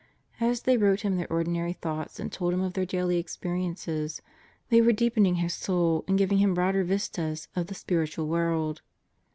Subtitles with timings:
[0.39, 4.19] As they wrote him their ordinary thoughts and told of their daily experiences,
[4.69, 8.81] they were deepening his soul and giving him broader vistas of the spiritual world.